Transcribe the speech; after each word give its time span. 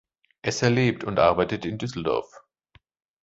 Esser 0.41 0.71
lebt 0.71 1.03
und 1.03 1.19
arbeitet 1.19 1.63
in 1.63 1.77
Düsseldorf. 1.77 2.41